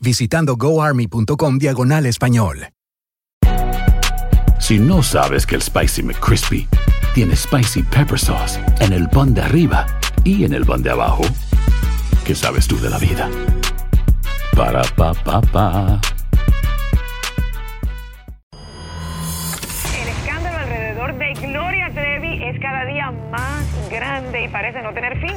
[0.00, 2.68] visitando goarmy.com diagonal español.
[4.58, 6.66] Si no sabes que el Spicy McCrispy
[7.14, 9.86] tiene Spicy Pepper Sauce en el pan de arriba
[10.24, 11.22] y en el pan de abajo,
[12.24, 13.30] ¿qué sabes tú de la vida?
[14.56, 16.00] Para, pa, pa, pa.
[20.00, 25.20] El escándalo alrededor de Gloria Trevi es cada día más grande y parece no tener
[25.20, 25.36] fin.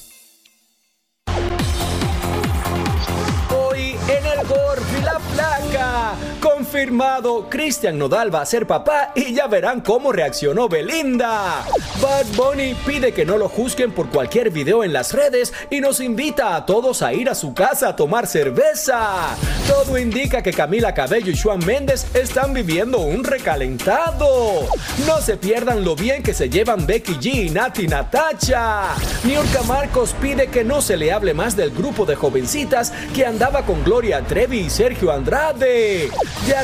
[6.81, 11.63] Confirmado, Cristian Nodal va a ser papá y ya verán cómo reaccionó Belinda.
[12.01, 15.99] Bad Bunny pide que no lo juzguen por cualquier video en las redes y nos
[15.99, 19.35] invita a todos a ir a su casa a tomar cerveza.
[19.67, 24.67] Todo indica que Camila Cabello y Juan Méndez están viviendo un recalentado.
[25.05, 28.95] No se pierdan lo bien que se llevan Becky G y Nati Natacha.
[29.23, 33.67] Niurka Marcos pide que no se le hable más del grupo de jovencitas que andaba
[33.67, 36.09] con Gloria Trevi y Sergio Andrade.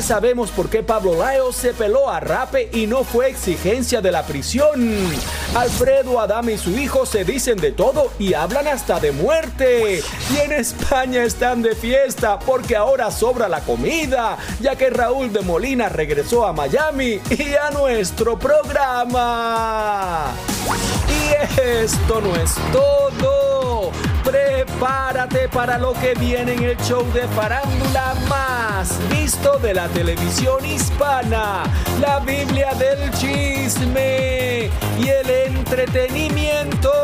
[0.08, 4.24] Sabemos por qué Pablo Layo se peló a Rape y no fue exigencia de la
[4.24, 5.06] prisión.
[5.54, 10.02] Alfredo, Adame y su hijo se dicen de todo y hablan hasta de muerte.
[10.34, 15.42] Y en España están de fiesta porque ahora sobra la comida, ya que Raúl de
[15.42, 20.32] Molina regresó a Miami y a nuestro programa.
[21.08, 23.92] Y esto no es todo.
[24.24, 30.64] Prepárate para lo que viene en el show de farándula más visto de la televisión
[30.64, 31.62] hispana,
[32.00, 36.97] la Biblia del chisme y el entretenimiento.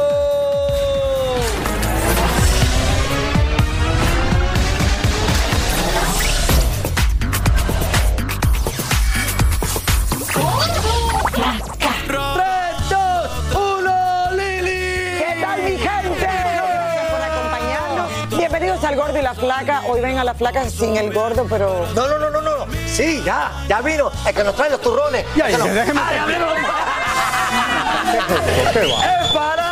[19.15, 19.83] Gordo y la Flaca.
[19.87, 21.87] Hoy ven a la Flaca sin el gordo, pero...
[21.95, 22.67] No, no, no, no, no.
[22.87, 24.11] Sí, ya, ya vino.
[24.27, 25.25] El que nos trae los turrones.
[25.37, 25.59] Ya, ya.
[28.75, 29.64] ¡Es parada!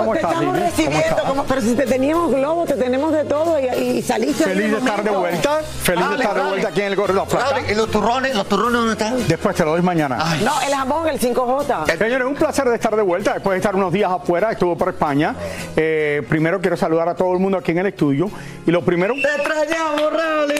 [0.00, 0.66] ¿Cómo te estás, estamos Lili?
[0.66, 1.24] recibiendo, ¿Cómo estás?
[1.30, 4.78] como, pero si te teníamos globo, te tenemos de todo y, y saliste Feliz de
[4.78, 7.56] estar de vuelta, feliz de Dale, estar de vuelta aquí en el Gordo Plata.
[7.70, 8.34] ¿Y los turrones?
[8.34, 9.28] ¿Los turrones dónde están?
[9.28, 10.16] Después te lo doy mañana.
[10.42, 11.98] No, el jamón, el 5J.
[11.98, 14.88] Señores, un placer de estar de vuelta después de estar unos días afuera, estuvo por
[14.88, 15.34] España.
[15.76, 18.30] Eh, primero quiero saludar a todo el mundo aquí en el estudio.
[18.66, 19.14] Y lo primero.
[19.14, 20.54] ¡Te extrañamos, Raúl!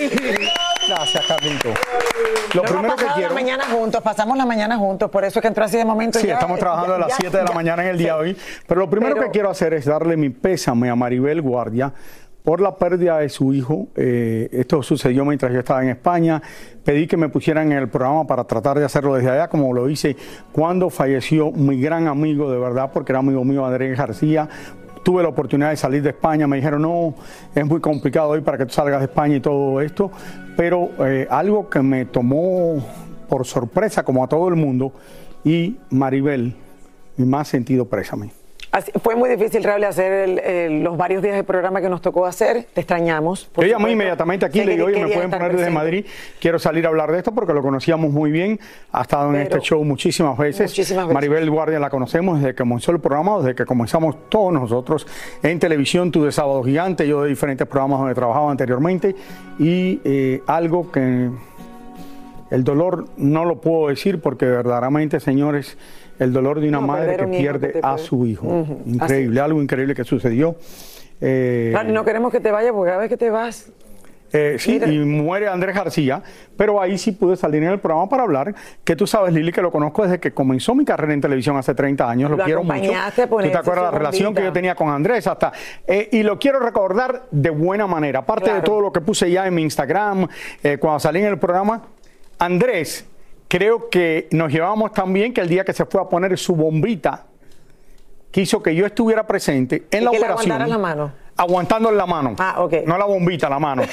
[0.90, 1.68] Gracias, Carlito.
[2.54, 3.28] Lo primero que quiero.
[3.28, 6.18] la mañana juntos, pasamos la mañana juntos, por eso es que entró así de momento.
[6.18, 8.20] Sí, ya- estamos trabajando a las ya- 7 de la mañana en el día de
[8.20, 8.36] hoy.
[8.66, 11.92] Pero lo primero Pero- que quiero hacer es darle mi pésame a Maribel Guardia
[12.42, 13.86] por la pérdida de su hijo.
[13.94, 16.42] Eh, esto sucedió mientras yo estaba en España.
[16.84, 19.88] Pedí que me pusieran en el programa para tratar de hacerlo desde allá, como lo
[19.88, 20.16] hice
[20.50, 24.48] cuando falleció mi gran amigo, de verdad, porque era amigo mío, Andrés García.
[25.02, 27.14] Tuve la oportunidad de salir de España, me dijeron, no,
[27.54, 30.10] es muy complicado hoy para que tú salgas de España y todo esto,
[30.56, 32.84] pero eh, algo que me tomó
[33.28, 34.92] por sorpresa, como a todo el mundo,
[35.44, 36.54] y Maribel,
[37.16, 38.39] mi más sentido présame.
[38.72, 42.00] Así- fue muy difícil, Raúl, hacer el- el- los varios días de programa que nos
[42.00, 42.66] tocó hacer.
[42.72, 43.50] Te extrañamos.
[43.56, 45.70] Yo llamé inmediatamente aquí y le digo, oye, me pueden poner desde presente.
[45.74, 46.06] Madrid,
[46.40, 48.60] quiero salir a hablar de esto porque lo conocíamos muy bien,
[48.92, 50.70] ha estado en Pero- este show muchísimas veces.
[50.70, 51.14] Muchísimas veces.
[51.14, 55.04] Maribel Guardia la conocemos desde que comenzó el programa, desde que comenzamos todos nosotros
[55.42, 59.16] en televisión, tú de Sábado Gigante, yo de diferentes programas donde trabajaba anteriormente,
[59.58, 61.28] y eh, algo que
[62.50, 65.76] el dolor no lo puedo decir porque verdaderamente, señores,
[66.20, 68.64] el dolor de una No, madre que pierde a su hijo.
[68.86, 70.54] Increíble, algo increíble que sucedió.
[71.20, 73.70] Eh, no queremos que te vayas porque cada vez que te vas.
[74.32, 74.86] eh, sí, Mira.
[74.86, 76.22] y muere Andrés García,
[76.56, 79.60] pero ahí sí pude salir en el programa para hablar, que tú sabes, Lili, que
[79.60, 82.62] lo conozco desde que comenzó mi carrera en televisión hace 30 años, lo, Lo quiero
[82.62, 82.92] mucho.
[83.16, 85.52] ¿Tú te acuerdas la relación que yo tenía con Andrés hasta?
[85.86, 89.46] eh, y lo quiero recordar de buena manera, aparte de todo lo que puse ya
[89.48, 90.28] en mi Instagram,
[90.62, 91.82] eh, cuando salí en el programa,
[92.38, 93.04] Andrés,
[93.50, 96.54] creo que nos llevamos tan bien que el día que se fue a poner su
[96.54, 97.24] bombita,
[98.30, 100.52] quiso que yo estuviera presente en Y la que le operación.
[100.52, 101.12] aguantaras la mano.
[101.36, 102.36] Aguantándole la mano.
[102.38, 102.74] Ah, ok.
[102.86, 103.82] No la bombita, la mano.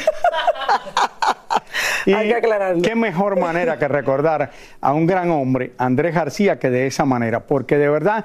[2.06, 2.82] Y Hay que aclararlo.
[2.82, 7.42] qué mejor manera que recordar a un gran hombre, Andrés García, que de esa manera,
[7.42, 8.24] porque de verdad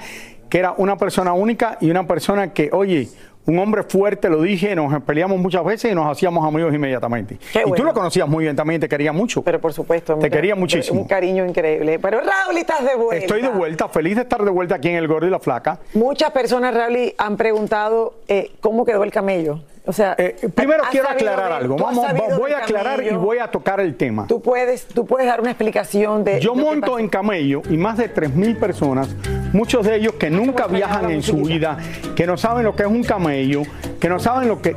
[0.49, 3.09] que era una persona única y una persona que, oye,
[3.45, 7.39] un hombre fuerte, lo dije, nos peleamos muchas veces y nos hacíamos amigos inmediatamente.
[7.53, 7.85] Qué y tú bueno.
[7.87, 9.43] lo conocías muy bien también, te quería mucho.
[9.43, 10.17] Pero por supuesto.
[10.17, 11.01] Te quería muchísimo.
[11.01, 11.99] Un cariño increíble.
[11.99, 13.25] Pero Raúl, estás de vuelta.
[13.25, 15.79] Estoy de vuelta, feliz de estar de vuelta aquí en El Gordo y la Flaca.
[15.95, 19.61] Muchas personas, Raúl, han preguntado eh, cómo quedó el camello.
[19.85, 21.77] O sea, Eh, primero ¿has quiero aclarar de- algo.
[21.77, 22.07] Vamos,
[22.39, 24.27] voy a aclarar y voy a tocar el tema.
[24.29, 26.39] Tú puedes, tú puedes dar una explicación de.
[26.41, 29.09] Yo monto en camello y más de 3.000 personas,
[29.53, 31.79] muchos de ellos que nunca viajan en su vida,
[32.15, 33.63] que no saben lo que es un camello,
[34.01, 34.77] que no saben lo que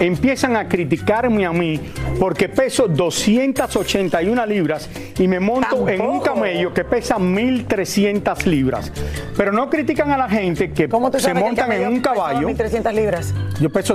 [0.00, 1.80] empiezan a criticarme a mí
[2.18, 8.92] porque peso 281 libras y me monto en un camello que pesa 1.300 libras.
[9.36, 12.48] Pero no critican a la gente que ¿Cómo tú se que montan en un caballo.
[12.48, 13.34] 1.300 libras.
[13.60, 13.94] Yo peso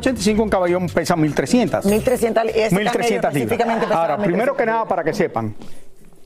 [0.00, 1.82] 285, un caballo pesa 1.300.
[1.84, 3.58] 1.300 li- ese 1.300 camello libras.
[3.92, 5.54] Ahora, primero 1.300 que nada, para que sepan,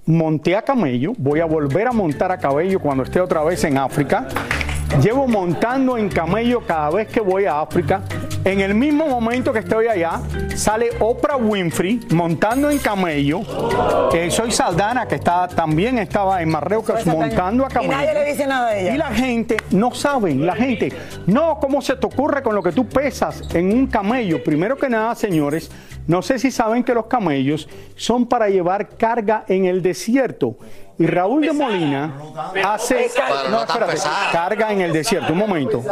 [0.07, 3.79] monté a camello, voy a volver a montar a camello cuando esté otra vez en
[3.79, 4.27] África.
[5.03, 8.03] Llevo montando en camello cada vez que voy a África.
[8.43, 10.23] En el mismo momento que estoy allá,
[10.57, 13.43] sale Oprah Winfrey montando en camello.
[14.15, 17.93] Eh, soy Saldana, que está, también estaba en Marruecos montando a Y camello.
[17.93, 18.95] nadie le dice nada a ella.
[18.95, 20.91] Y la gente no sabe, la gente,
[21.27, 24.43] no, ¿cómo se te ocurre con lo que tú pesas en un camello?
[24.43, 25.71] Primero que nada, señores,
[26.07, 30.57] no sé si saben que los camellos son para llevar carga en el desierto.
[30.99, 32.15] Y Raúl de Molina
[32.65, 33.11] hace
[33.51, 33.97] no espérate,
[34.33, 35.33] carga en el desierto.
[35.35, 35.83] Un momento.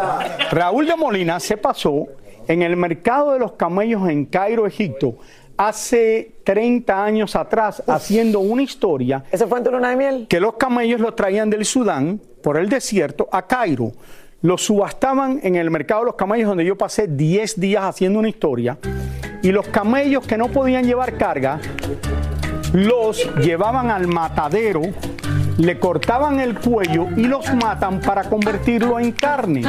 [0.51, 2.07] Raúl de Molina se pasó
[2.49, 5.17] en el mercado de los camellos en Cairo, Egipto,
[5.57, 10.27] hace 30 años atrás, haciendo una historia ¿Eso fue en tu luna de miel?
[10.29, 13.93] que los camellos los traían del Sudán por el desierto a Cairo.
[14.41, 18.29] Los subastaban en el mercado de los camellos donde yo pasé 10 días haciendo una
[18.29, 18.79] historia.
[19.43, 21.61] Y los camellos que no podían llevar carga,
[22.73, 24.83] los llevaban al matadero,
[25.59, 29.63] le cortaban el cuello y los matan para convertirlo en carne.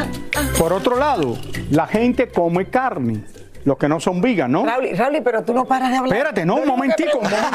[0.58, 1.38] Por otro lado,
[1.72, 3.24] la gente come carne,
[3.66, 4.66] los que no son vegan, ¿no?
[4.66, 6.14] Raúl, Raúl, pero tú no paras de hablar.
[6.18, 7.50] Espérate, no, un momentico, un momentico,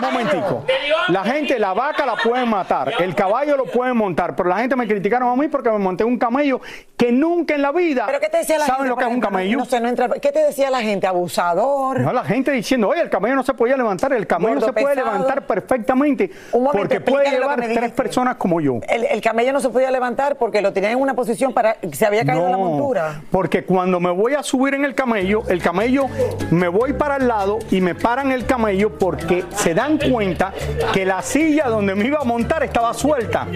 [0.00, 0.64] no, un momentico.
[1.08, 4.76] La gente, la vaca la pueden matar, el caballo lo pueden montar, pero la gente
[4.76, 6.60] me criticaron a mí porque me monté un camello
[6.96, 8.90] que nunca en la vida ¿Pero qué te decía la saben gente?
[8.90, 9.58] lo que es un camello.
[9.58, 11.06] No sé, no entra- ¿Qué te decía la gente?
[11.06, 12.00] Abusador.
[12.00, 14.72] No, la gente diciendo, oye, el camello no se podía levantar, el camello Gordo se
[14.72, 18.80] puede levantar perfectamente Un momento, porque puede llevar tres personas como yo.
[18.88, 21.76] El, el camello no se podía levantar porque lo tenían en una posición para.
[21.92, 23.22] Se había caído de la montura.
[23.30, 26.06] porque cuando me voy a subir en el camello, el camello
[26.50, 30.52] me voy para el lado y me paran el camello porque se dan cuenta
[30.92, 33.46] que la silla donde me iba a montar estaba suelta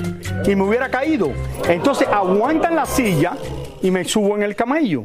[0.46, 1.32] y me hubiera caído.
[1.68, 3.36] Entonces aguantan la silla
[3.82, 5.04] y me subo en el camello.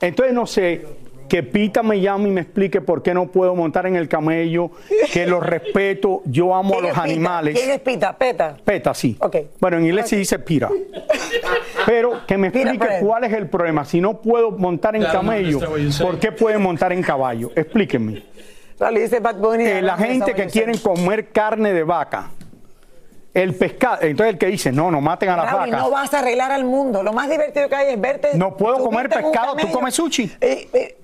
[0.00, 0.86] Entonces no sé,
[1.30, 4.72] que Pita me llame y me explique por qué no puedo montar en el camello,
[5.12, 7.02] que lo respeto, yo amo a ¿Quién los Pita?
[7.04, 7.58] animales.
[7.58, 8.18] ¿Quién es Pita?
[8.18, 8.56] Peta.
[8.64, 9.16] Peta, sí.
[9.20, 9.36] Ok.
[9.60, 10.68] Bueno, en inglés se dice pira.
[11.86, 13.84] Pero que me explique cuál es el problema.
[13.84, 15.60] Si no puedo montar en camello,
[16.02, 17.52] ¿por qué puede montar en caballo?
[17.54, 18.24] Explíquenme.
[18.80, 19.64] Raúl dice Bad Bunny.
[19.64, 22.30] Eh, la gente que quieren comer carne de vaca,
[23.32, 25.80] el pescado, entonces el que dice, no, no maten a las Raúl, vacas.
[25.80, 27.02] no vas a arreglar al mundo.
[27.02, 28.30] Lo más divertido que hay es verte.
[28.34, 30.32] No puedo comer pescado, ¿tú comes sushi?
[30.40, 30.96] Eh, eh,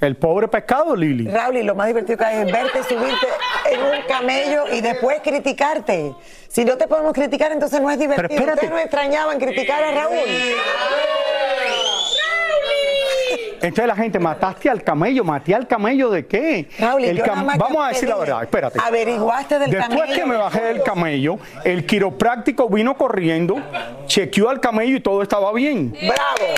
[0.00, 1.28] El pobre pescado, Lili.
[1.30, 3.26] Raúl, y lo más divertido que hay es verte subirte
[3.70, 6.12] en un camello y después criticarte.
[6.48, 8.28] Si no te podemos criticar, entonces no es divertido.
[8.28, 8.52] espérate.
[8.66, 10.16] Ustedes no extrañaban criticar a Raúl.
[13.62, 16.68] Entonces la gente, mataste al camello, maté al camello de qué?
[16.78, 18.78] Raúl, El cam- Vamos a decir la verdad, espérate.
[18.82, 20.14] Averiguaste del Después camello.
[20.14, 23.56] que me bajé del camello, el quiropráctico vino corriendo,
[24.06, 25.92] chequeó al camello y todo estaba bien.
[25.92, 26.54] Bravo.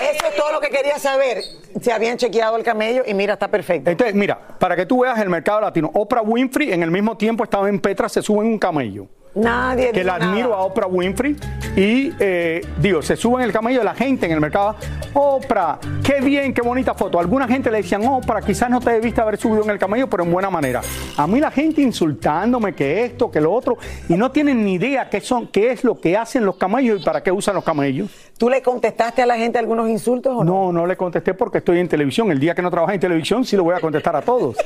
[0.00, 1.38] Eso es todo lo que quería saber.
[1.80, 3.90] Se habían chequeado el camello y mira, está perfecto.
[3.90, 7.44] Entonces, mira, para que tú veas el mercado latino, Oprah Winfrey en el mismo tiempo
[7.44, 9.06] estaba en Petra, se sube en un camello.
[9.34, 10.62] Nadie que la admiro nada.
[10.62, 11.36] a Oprah Winfrey
[11.76, 14.76] y eh, digo, se sube en el camello la gente en el mercado.
[15.14, 17.20] Oprah, qué bien, qué bonita foto.
[17.20, 20.24] Alguna gente le decían, Oprah, quizás no te debiste haber subido en el camello, pero
[20.24, 20.80] en buena manera.
[21.16, 25.08] A mí la gente insultándome que esto, que lo otro, y no tienen ni idea
[25.08, 28.10] qué son, qué es lo que hacen los camellos y para qué usan los camellos.
[28.38, 30.72] ¿Tú le contestaste a la gente algunos insultos o no?
[30.72, 32.30] No, no le contesté porque estoy en televisión.
[32.30, 34.56] El día que no trabaje en televisión sí lo voy a contestar a todos.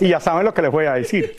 [0.00, 1.36] Y ya saben lo que les voy a decir.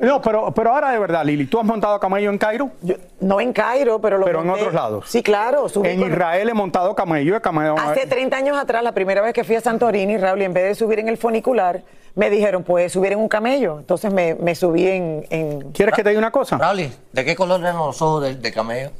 [0.00, 2.70] No, pero, pero ahora de verdad, Lili, ¿tú has montado camello en Cairo?
[2.82, 5.04] Yo- no en Cairo, pero lo Pero en otros lados.
[5.08, 5.68] Sí, claro.
[5.68, 7.76] subí En con- Israel he montado camello, he camello.
[7.78, 10.64] Hace 30 años atrás, la primera vez que fui a Santorini, Raúl, y en vez
[10.64, 11.82] de subir en el funicular,
[12.14, 13.78] me dijeron, puedes subir en un camello.
[13.78, 16.56] Entonces me, me subí en, en- ¿Quieres que te diga una cosa?
[16.58, 18.90] Raúl, ¿de qué color eran los ojos del de camello?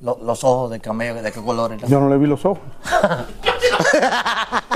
[0.00, 1.88] Lo- los ojos del camello, ¿de qué color eran?
[1.90, 2.60] Yo no le vi los ojos.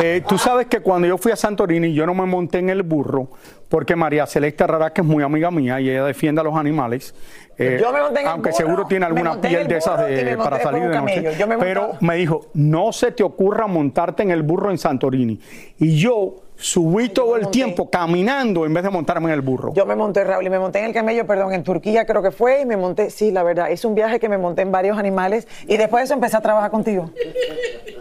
[0.03, 2.83] Eh, tú sabes que cuando yo fui a Santorini, yo no me monté en el
[2.83, 3.29] burro,
[3.69, 7.15] porque María Celeste Rara, que es muy amiga mía y ella defiende a los animales,
[7.57, 10.07] eh, Yo me monté en el aunque burro, seguro tiene alguna piel el de esas
[10.07, 11.47] de- para salir de noche.
[11.47, 15.39] me Pero me dijo, no se te ocurra montarte en el burro en Santorini.
[15.79, 17.59] Y yo subí todo el monté.
[17.59, 19.75] tiempo caminando en vez de montarme en el burro.
[19.75, 22.31] Yo me monté, Raúl, y me monté en el camello, perdón, en Turquía creo que
[22.31, 24.97] fue, y me monté, sí, la verdad, es un viaje que me monté en varios
[24.97, 27.11] animales, y después de eso empecé a trabajar contigo.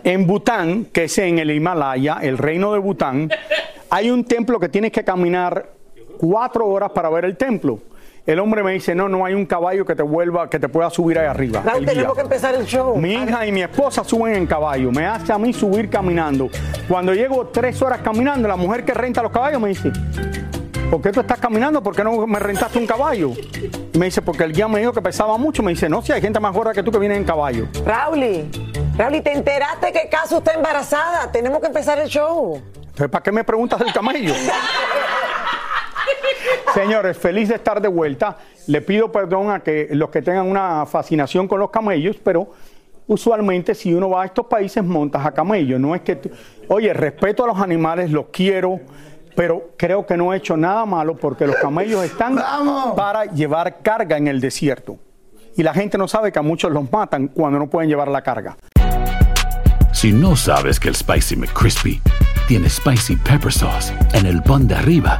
[0.03, 3.29] En Bután, que es en el Himalaya, el reino de Bután,
[3.89, 5.69] hay un templo que tienes que caminar
[6.17, 7.79] cuatro horas para ver el templo.
[8.23, 10.91] El hombre me dice, no, no hay un caballo que te vuelva, que te pueda
[10.91, 11.63] subir ahí arriba.
[11.65, 12.95] Raúl, tenemos que empezar el show.
[12.95, 16.47] Mi hija y mi esposa suben en caballo, me hace a mí subir caminando.
[16.87, 19.91] Cuando llego tres horas caminando, la mujer que renta los caballos me dice,
[20.91, 21.81] ¿por qué tú estás caminando?
[21.81, 23.31] ¿Por qué no me rentaste un caballo?
[23.91, 25.63] Y me dice, porque el guía me dijo que pesaba mucho.
[25.63, 27.67] Me dice, no, si hay gente más gorda que tú que viene en caballo.
[27.83, 28.51] Raúl,
[28.97, 31.31] Raúl, ¿te enteraste que Casu está embarazada?
[31.31, 32.61] Tenemos que empezar el show.
[32.75, 34.35] Entonces, ¿para qué me preguntas del camello?
[36.73, 38.37] Señores, feliz de estar de vuelta.
[38.67, 42.51] Le pido perdón a que los que tengan una fascinación con los camellos, pero
[43.07, 45.77] usualmente si uno va a estos países montas a camello.
[45.79, 46.31] No es que, tú-
[46.69, 48.79] oye, respeto a los animales, los quiero,
[49.35, 52.37] pero creo que no he hecho nada malo porque los camellos están
[52.95, 54.97] para llevar carga en el desierto.
[55.57, 58.21] Y la gente no sabe que a muchos los matan cuando no pueden llevar la
[58.21, 58.55] carga.
[59.91, 62.01] Si no sabes que el Spicy McCrispy
[62.47, 65.19] tiene Spicy Pepper Sauce en el pan de arriba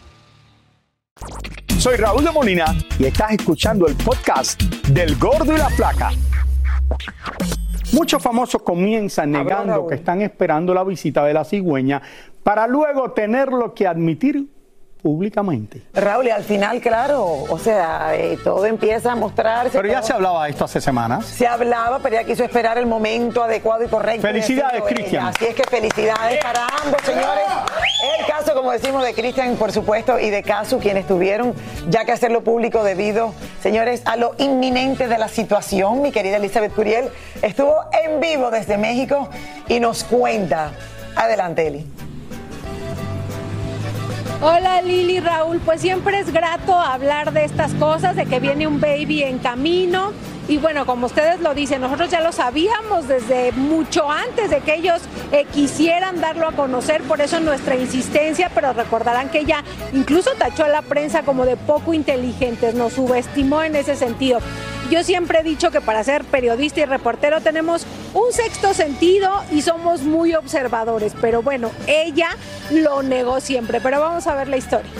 [1.77, 2.65] Soy Raúl de Molina
[2.99, 6.11] y estás escuchando el podcast del Gordo y la Flaca.
[7.93, 9.89] Muchos famosos comienzan negando Raúl.
[9.89, 12.01] que están esperando la visita de la cigüeña
[12.43, 14.45] para luego tenerlo que admitir
[15.01, 15.81] públicamente.
[15.95, 19.71] Raúl, y al final, claro, o sea, eh, todo empieza a mostrarse.
[19.75, 21.25] Pero ya todo- se hablaba de esto hace semanas.
[21.25, 24.21] Se hablaba, pero ella quiso esperar el momento adecuado y correcto.
[24.27, 24.83] de Felicidades.
[24.83, 25.25] Cristian.
[25.25, 27.43] Así es que felicidades para ambos, señores.
[28.19, 31.53] El caso, como decimos, de Cristian, por supuesto, y de Casu, quienes tuvieron
[31.89, 36.01] ya que hacerlo público debido, señores, a lo inminente de la situación.
[36.01, 37.09] Mi querida Elizabeth Curiel
[37.41, 39.29] estuvo en vivo desde México
[39.67, 40.71] y nos cuenta.
[41.15, 41.85] Adelante, Eli.
[44.43, 48.81] Hola Lili, Raúl, pues siempre es grato hablar de estas cosas, de que viene un
[48.81, 50.13] baby en camino.
[50.51, 54.75] Y bueno, como ustedes lo dicen, nosotros ya lo sabíamos desde mucho antes de que
[54.75, 60.31] ellos eh, quisieran darlo a conocer, por eso nuestra insistencia, pero recordarán que ella incluso
[60.37, 64.39] tachó a la prensa como de poco inteligentes, nos subestimó en ese sentido.
[64.89, 69.61] Yo siempre he dicho que para ser periodista y reportero tenemos un sexto sentido y
[69.61, 72.27] somos muy observadores, pero bueno, ella
[72.71, 74.91] lo negó siempre, pero vamos a ver la historia.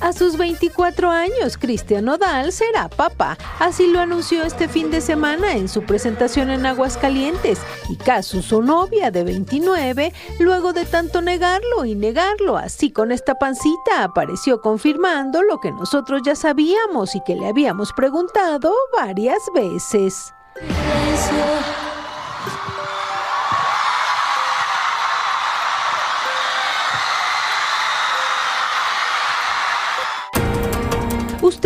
[0.00, 3.36] A sus 24 años, Cristian Nodal será papá.
[3.58, 7.60] Así lo anunció este fin de semana en su presentación en Aguascalientes.
[7.88, 13.34] Y Casu, su novia de 29, luego de tanto negarlo y negarlo, así con esta
[13.36, 20.32] pancita, apareció confirmando lo que nosotros ya sabíamos y que le habíamos preguntado varias veces.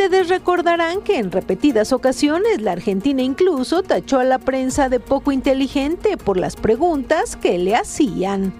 [0.04, 5.32] Ustedes recordarán que en repetidas ocasiones la Argentina incluso tachó a la prensa de poco
[5.32, 8.52] inteligente por las preguntas que le hacían.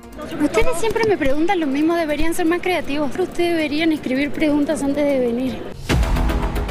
[0.42, 5.04] Ustedes siempre me preguntan lo mismo, deberían ser más creativos, ustedes deberían escribir preguntas antes
[5.04, 5.58] de venir.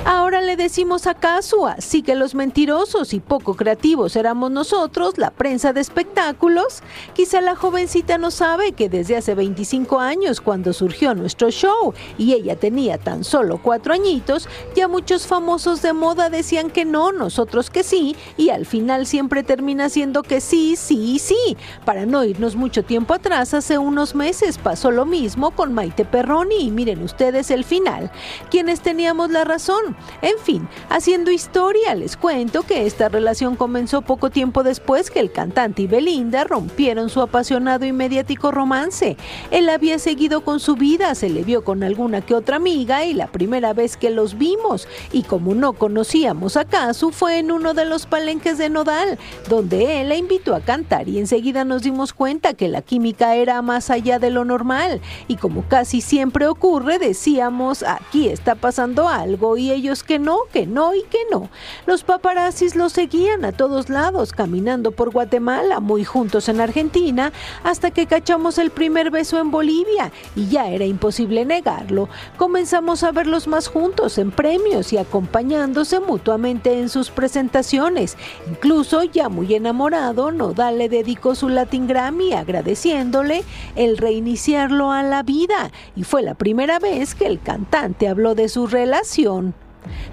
[0.05, 5.31] Ahora le decimos a Casu, así que los mentirosos y poco creativos éramos nosotros, la
[5.31, 6.83] prensa de espectáculos.
[7.13, 12.33] Quizá la jovencita no sabe que desde hace 25 años, cuando surgió nuestro show y
[12.33, 17.69] ella tenía tan solo cuatro añitos, ya muchos famosos de moda decían que no, nosotros
[17.69, 21.55] que sí, y al final siempre termina siendo que sí, sí, sí.
[21.85, 26.57] Para no irnos mucho tiempo atrás, hace unos meses pasó lo mismo con Maite Perroni
[26.57, 28.11] y miren ustedes el final.
[28.51, 34.29] Quienes teníamos la razón, en fin, haciendo historia, les cuento que esta relación comenzó poco
[34.29, 39.17] tiempo después que el cantante y Belinda rompieron su apasionado y mediático romance.
[39.51, 43.13] Él había seguido con su vida, se le vio con alguna que otra amiga y
[43.13, 47.73] la primera vez que los vimos, y como no conocíamos a Casu, fue en uno
[47.73, 49.17] de los palenques de Nodal,
[49.49, 53.61] donde él la invitó a cantar y enseguida nos dimos cuenta que la química era
[53.61, 59.57] más allá de lo normal, y como casi siempre ocurre, decíamos, aquí está pasando algo
[59.57, 59.71] y
[60.03, 61.49] que no, que no y que no.
[61.85, 67.91] Los paparazzis los seguían a todos lados, caminando por Guatemala, muy juntos en Argentina, hasta
[67.91, 72.07] que cachamos el primer beso en Bolivia y ya era imposible negarlo.
[72.37, 78.17] Comenzamos a verlos más juntos en premios y acompañándose mutuamente en sus presentaciones.
[78.47, 83.43] Incluso ya muy enamorado, Nodal le dedicó su Latin Grammy agradeciéndole
[83.75, 88.47] el reiniciarlo a la vida y fue la primera vez que el cantante habló de
[88.47, 89.53] su relación.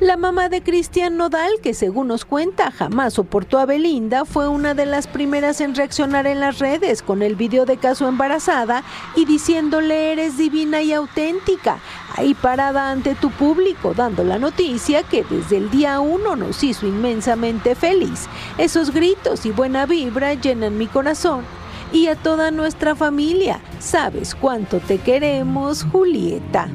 [0.00, 4.74] La mamá de Cristian Nodal, que según nos cuenta jamás soportó a Belinda, fue una
[4.74, 8.82] de las primeras en reaccionar en las redes con el video de caso embarazada
[9.14, 11.78] y diciéndole eres divina y auténtica,
[12.16, 16.86] ahí parada ante tu público, dando la noticia que desde el día uno nos hizo
[16.86, 18.26] inmensamente feliz.
[18.58, 21.44] Esos gritos y buena vibra llenan mi corazón
[21.92, 23.60] y a toda nuestra familia.
[23.78, 26.68] Sabes cuánto te queremos, Julieta.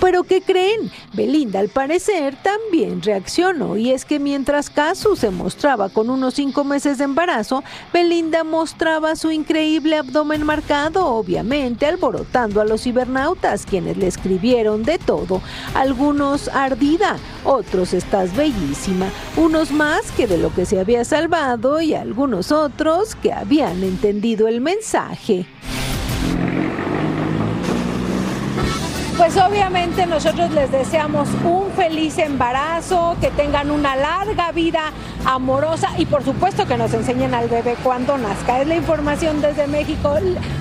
[0.00, 0.92] Pero ¿qué creen?
[1.12, 6.62] Belinda al parecer también reaccionó y es que mientras Casu se mostraba con unos cinco
[6.62, 13.96] meses de embarazo, Belinda mostraba su increíble abdomen marcado, obviamente alborotando a los cibernautas, quienes
[13.96, 15.42] le escribieron de todo.
[15.74, 21.94] Algunos ardida, otros estás bellísima, unos más que de lo que se había salvado y
[21.94, 25.46] algunos otros que habían entendido el mensaje.
[29.18, 34.92] Pues obviamente nosotros les deseamos un feliz embarazo, que tengan una larga vida
[35.24, 38.62] amorosa y por supuesto que nos enseñen al bebé cuando nazca.
[38.62, 40.14] Es la información desde México.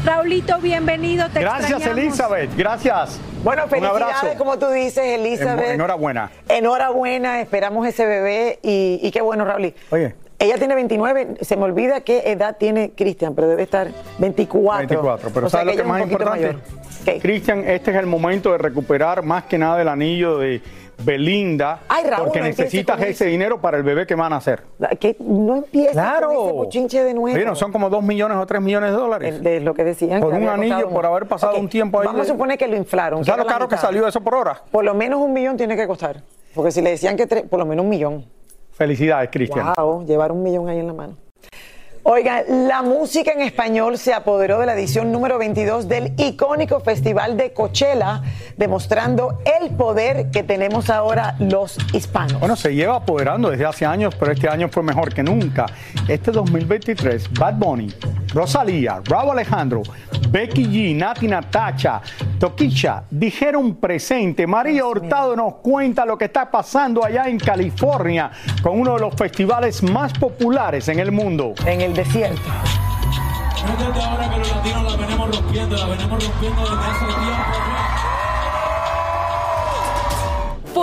[0.04, 1.30] Raulito, bienvenido.
[1.30, 3.20] Te gracias Elizabeth, gracias.
[3.44, 5.76] Bueno, felicidades, como tú dices, Elizabeth.
[5.76, 6.32] enhorabuena.
[6.50, 9.72] Enhorabuena, esperamos ese bebé y, y qué bueno, Raúl.
[9.92, 10.16] Oye.
[10.40, 13.88] Ella tiene 29, se me olvida qué edad tiene Cristian, pero debe estar
[14.20, 14.88] 24.
[14.88, 16.58] 24, pero ¿sabes lo que es más importante?
[17.22, 20.62] Cristian, este es el momento de recuperar más que nada el anillo de
[21.04, 24.64] Belinda, Ay, Raúl, porque no necesitas ese dinero para el bebé que van a hacer.
[25.00, 26.28] Que no empieza claro.
[26.30, 27.38] con ese bochinche de nuevo.
[27.38, 29.44] Bueno, son como 2 millones o 3 millones de dólares.
[29.44, 30.20] De lo que decían.
[30.22, 32.08] Por que un anillo, costado por haber pasado un tiempo ahí.
[32.08, 33.24] Vamos a suponer que lo inflaron.
[33.24, 34.62] ¿Sabes lo caro que salió eso por hora?
[34.72, 36.24] Por lo menos un millón tiene que costar.
[36.56, 38.26] Porque si le decían que tres, por lo menos un millón.
[38.72, 39.74] Felicidades, Cristian.
[39.78, 41.27] Wow, llevar un millón ahí en la mano.
[42.10, 47.36] Oigan, la música en español se apoderó de la edición número 22 del icónico Festival
[47.36, 48.22] de Coachella,
[48.56, 52.40] demostrando el poder que tenemos ahora los hispanos.
[52.40, 55.66] Bueno, se lleva apoderando desde hace años, pero este año fue mejor que nunca.
[56.08, 57.94] Este 2023, Bad Bunny,
[58.34, 59.84] Rosalía, Raúl Alejandro,
[60.30, 62.02] Becky G, Nati Natacha,
[62.40, 64.46] Toquicha dijeron presente.
[64.46, 69.16] María Hurtado nos cuenta lo que está pasando allá en California con uno de los
[69.16, 71.54] festivales más populares en el mundo.
[71.66, 72.52] En el desierto.
[73.80, 77.77] Desde ahora los latinos la venimos rompiendo, la venimos rompiendo desde hace tiempo.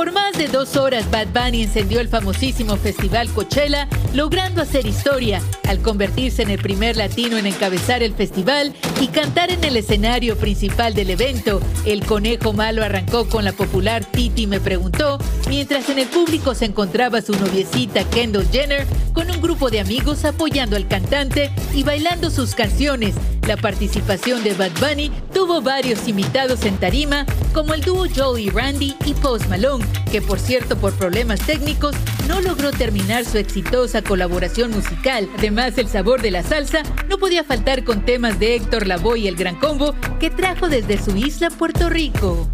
[0.04, 5.40] Por más de dos horas, Bad Bunny encendió el famosísimo festival Coachella, logrando hacer historia
[5.66, 10.36] al convertirse en el primer latino en encabezar el festival y cantar en el escenario
[10.36, 11.62] principal del evento.
[11.86, 15.16] El conejo malo arrancó con la popular Titi me preguntó,
[15.48, 20.26] mientras en el público se encontraba su noviecita Kendall Jenner con un grupo de amigos
[20.26, 23.14] apoyando al cantante y bailando sus canciones.
[23.46, 28.96] La participación de Bad Bunny tuvo varios invitados en tarima, como el dúo Joey Randy
[29.04, 31.94] y Post Malone, que por cierto por problemas técnicos
[32.28, 35.28] no logró terminar su exitosa colaboración musical.
[35.38, 39.28] Además, el sabor de la salsa no podía faltar con temas de Héctor Lavoe y
[39.28, 42.48] el Gran Combo que trajo desde su isla Puerto Rico.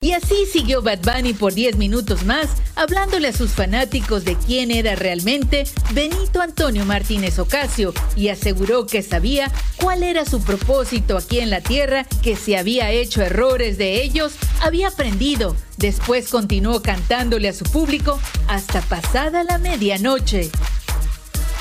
[0.00, 4.70] Y así siguió Bad Bunny por 10 minutos más, hablándole a sus fanáticos de quién
[4.70, 11.40] era realmente Benito Antonio Martínez Ocasio y aseguró que sabía cuál era su propósito aquí
[11.40, 15.56] en la tierra, que si había hecho errores de ellos, había aprendido.
[15.76, 20.50] Después continuó cantándole a su público hasta pasada la medianoche.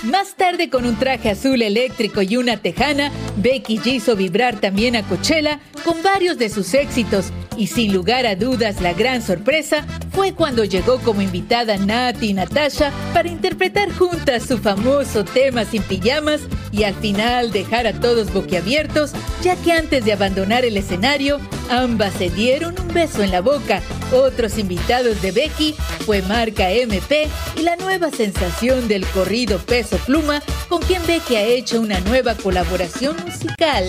[0.04, 4.96] Más tarde, con un traje azul eléctrico y una tejana, Becky G hizo vibrar también
[4.96, 7.32] a Coachella con varios de sus éxitos.
[7.58, 12.34] Y sin lugar a dudas, la gran sorpresa fue cuando llegó como invitada Nati y
[12.34, 16.42] Natasha para interpretar juntas su famoso tema sin pijamas
[16.72, 21.40] y al final dejar a todos boquiabiertos, ya que antes de abandonar el escenario,
[21.70, 23.82] ambas se dieron un beso en la boca.
[24.12, 30.42] Otros invitados de Becky fue Marca MP y la nueva sensación del corrido Peso Pluma,
[30.68, 33.86] con quien Becky ha hecho una nueva colaboración musical.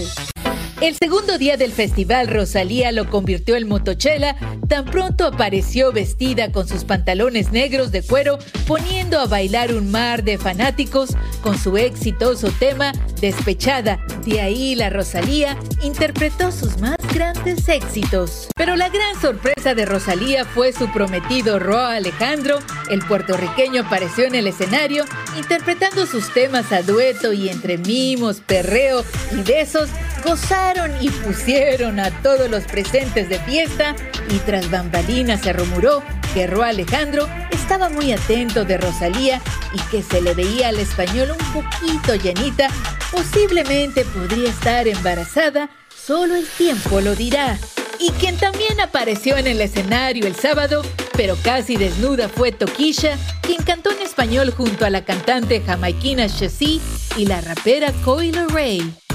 [0.80, 4.36] El segundo día del festival, Rosalía lo convirtió en motochela.
[4.68, 10.22] Tan pronto apareció vestida con sus pantalones negros de cuero, poniendo a bailar un mar
[10.22, 13.98] de fanáticos con su exitoso tema Despechada.
[14.26, 18.48] De ahí la Rosalía interpretó sus más grandes éxitos.
[18.54, 22.58] Pero la gran sorpresa de Rosalía fue su prometido Roa Alejandro.
[22.90, 25.04] El puertorriqueño apareció en el escenario
[25.36, 29.88] interpretando sus temas a dueto y entre mimos, perreo y besos
[30.24, 33.94] gozaron y pusieron a todos los presentes de fiesta
[34.30, 36.02] y tras bambalinas se rumoró
[36.34, 39.40] que Roa Alejandro estaba muy atento de Rosalía
[39.72, 42.68] y que se le veía al español un poquito llenita,
[43.10, 45.70] posiblemente podría estar embarazada,
[46.06, 47.58] solo el tiempo lo dirá.
[47.98, 50.82] Y quien también apareció en el escenario el sábado,
[51.16, 56.80] pero casi desnuda, fue Toquisha, quien cantó en español junto a la cantante jamaiquina Shazzy
[57.16, 59.05] y la rapera Coyle Ray.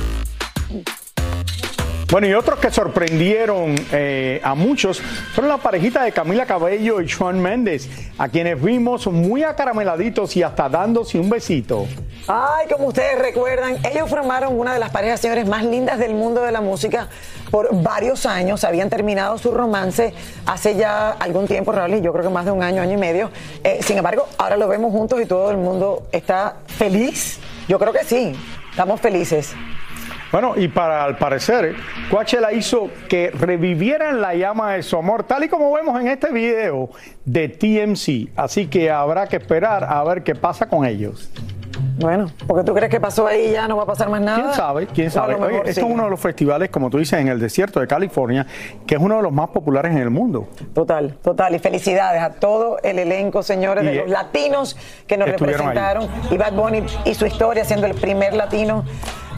[2.12, 5.00] Bueno, y otros que sorprendieron eh, a muchos
[5.34, 10.44] fueron la parejita de Camila Cabello y Shawn Méndez, a quienes vimos muy acarameladitos y
[10.44, 11.88] hasta dándose un besito.
[12.28, 16.42] Ay, como ustedes recuerdan, ellos formaron una de las parejas, señores, más lindas del mundo
[16.42, 17.08] de la música
[17.50, 18.66] por varios años.
[18.66, 20.14] Habían terminado su romance
[20.46, 23.32] hace ya algún tiempo, Raúl, yo creo que más de un año, año y medio.
[23.64, 27.40] Eh, sin embargo, ahora lo vemos juntos y todo el mundo está feliz.
[27.70, 28.36] Yo creo que sí,
[28.70, 29.54] estamos felices.
[30.32, 31.76] Bueno, y para al parecer,
[32.10, 36.32] Coachella hizo que revivieran la llama de su amor, tal y como vemos en este
[36.32, 36.90] video
[37.26, 38.32] de TMC.
[38.38, 41.30] Así que habrá que esperar a ver qué pasa con ellos.
[41.98, 44.42] Bueno, porque tú crees que pasó ahí y ya no va a pasar más nada.
[44.42, 44.88] ¿Quién sabe?
[44.88, 45.36] ¿Quién sabe?
[45.36, 45.80] Oye, esto sí.
[45.82, 48.48] es uno de los festivales, como tú dices, en el desierto de California,
[48.88, 50.48] que es uno de los más populares en el mundo.
[50.74, 51.54] Total, total.
[51.56, 55.34] Y felicidades a todo el elenco, señores, de los eh, latinos que nos ahí.
[55.34, 56.08] representaron.
[56.32, 58.86] Y Bad Bunny y su historia siendo el primer latino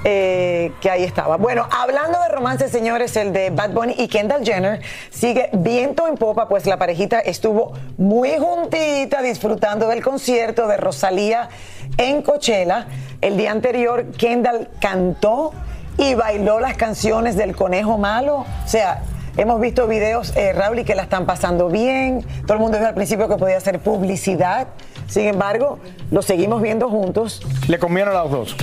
[0.03, 1.37] eh, que ahí estaba.
[1.37, 6.15] Bueno, hablando de romance, señores, el de Bad Bunny y Kendall Jenner sigue viento en
[6.15, 11.49] popa, pues la parejita estuvo muy juntita disfrutando del concierto de Rosalía
[11.97, 12.87] en Coachella.
[13.21, 15.53] El día anterior, Kendall cantó
[15.97, 18.45] y bailó las canciones del Conejo Malo.
[18.65, 19.03] O sea,
[19.37, 22.25] hemos visto videos, eh, Raúl, y que la están pasando bien.
[22.45, 24.67] Todo el mundo dijo al principio que podía hacer publicidad.
[25.07, 25.79] Sin embargo,
[26.11, 27.41] lo seguimos viendo juntos.
[27.67, 28.57] Le conviene a los dos.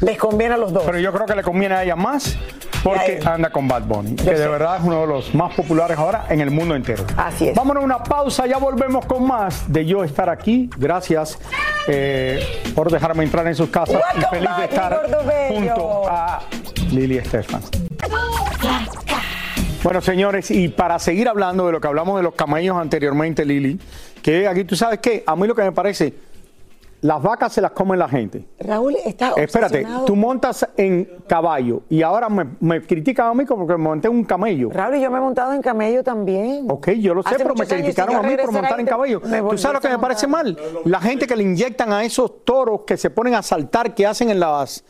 [0.00, 0.84] Les conviene a los dos.
[0.84, 2.36] Pero yo creo que le conviene a ella más
[2.82, 6.26] porque anda con Bad Bunny, que de verdad es uno de los más populares ahora
[6.28, 7.04] en el mundo entero.
[7.16, 7.54] Así es.
[7.54, 10.70] Vámonos a una pausa, ya volvemos con más de yo estar aquí.
[10.76, 11.38] Gracias
[11.88, 12.40] eh,
[12.74, 15.02] por dejarme entrar en sus casas y feliz de estar
[15.48, 16.40] junto a
[16.92, 17.62] Lili Estefan.
[19.82, 23.78] Bueno, señores, y para seguir hablando de lo que hablamos de los camellos anteriormente, Lili,
[24.22, 26.12] que aquí tú sabes que a mí lo que me parece,
[27.00, 28.44] las vacas se las come la gente.
[28.58, 30.04] Raúl está Espérate, obsesionado.
[30.04, 34.14] tú montas en caballo y ahora me, me critican a mí porque me monté en
[34.14, 34.70] un camello.
[34.72, 36.66] Raúl, y yo me he montado en camello también.
[36.68, 39.20] Ok, yo lo sé, Hace pero me criticaron a mí por montar en caballo.
[39.20, 40.58] ¿Tú sabes lo que me parece mal?
[40.84, 44.30] La gente que le inyectan a esos toros que se ponen a saltar, que hacen
[44.30, 44.84] en las...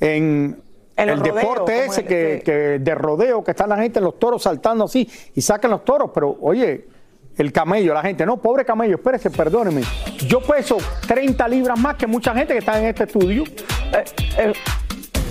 [0.00, 0.62] En,
[0.96, 4.84] el deporte ese el- que, que de rodeo, que están la gente, los toros saltando
[4.84, 6.86] así y sacan los toros, pero oye,
[7.36, 9.82] el camello, la gente, no, pobre camello, espérese, perdóneme.
[10.26, 13.44] Yo peso 30 libras más que mucha gente que está en este estudio.
[13.44, 14.04] Eh,
[14.38, 14.52] eh,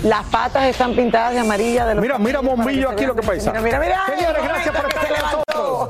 [0.04, 3.52] las patas están pintadas de amarilla de los Mira, mira, bombillo aquí lo que pesa.
[3.52, 4.06] Mira, mira, mira.
[4.18, 5.90] Señores, gracias por estar con levantó.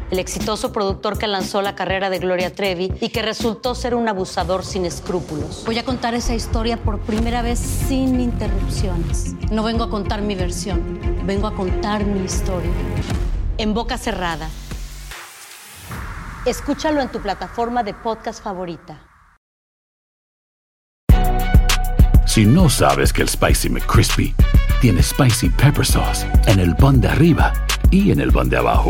[0.11, 4.07] el exitoso productor que lanzó la carrera de Gloria Trevi y que resultó ser un
[4.09, 5.63] abusador sin escrúpulos.
[5.65, 9.33] Voy a contar esa historia por primera vez sin interrupciones.
[9.49, 12.71] No vengo a contar mi versión, vengo a contar mi historia.
[13.57, 14.49] En boca cerrada.
[16.45, 19.07] Escúchalo en tu plataforma de podcast favorita.
[22.25, 24.33] Si no sabes que el Spicy McCrispy
[24.81, 27.53] tiene Spicy Pepper Sauce en el pan de arriba
[27.91, 28.89] y en el pan de abajo,